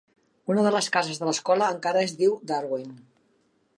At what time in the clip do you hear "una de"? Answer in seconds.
0.53-0.71